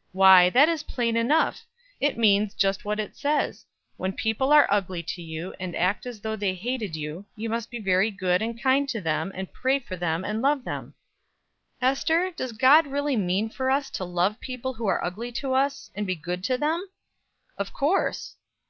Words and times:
'""Why, 0.12 0.50
that 0.50 0.68
is 0.68 0.82
plain 0.82 1.16
enough. 1.16 1.64
It 2.00 2.18
means 2.18 2.52
just 2.52 2.84
what 2.84 3.00
it 3.00 3.16
says. 3.16 3.64
When 3.96 4.12
people 4.12 4.52
are 4.52 4.66
ugly 4.70 5.02
to 5.04 5.22
you, 5.22 5.54
and 5.58 5.74
act 5.74 6.04
as 6.04 6.20
though 6.20 6.36
they 6.36 6.52
hated 6.52 6.96
you, 6.96 7.24
you 7.34 7.48
must 7.48 7.70
be 7.70 7.78
very 7.78 8.10
good 8.10 8.42
and 8.42 8.62
kind 8.62 8.86
to 8.90 9.00
them, 9.00 9.32
and 9.34 9.50
pray 9.54 9.78
for 9.78 9.96
them, 9.96 10.22
and 10.22 10.42
love 10.42 10.64
them." 10.64 10.92
"Ester, 11.80 12.30
does 12.32 12.52
God 12.52 12.88
really 12.88 13.16
mean 13.16 13.48
for 13.48 13.70
us 13.70 13.88
to 13.92 14.04
love 14.04 14.38
people 14.38 14.74
who 14.74 14.86
are 14.86 15.02
ugly 15.02 15.32
to 15.32 15.54
us, 15.54 15.90
and 15.94 16.04
to 16.04 16.08
be 16.08 16.14
good 16.14 16.44
to 16.44 16.58
them?" 16.58 16.86
"Of 17.56 17.72
course." 17.72 18.36